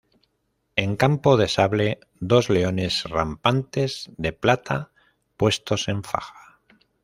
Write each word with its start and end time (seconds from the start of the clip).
En 0.75 0.95
campo 0.95 1.37
de 1.37 1.47
sable, 1.47 1.99
dos 2.19 2.49
leones 2.49 3.03
rampantes, 3.03 4.09
de 4.17 4.33
plata, 4.33 4.89
puestos 5.37 5.87
en 5.89 6.03
faja. 6.03 6.59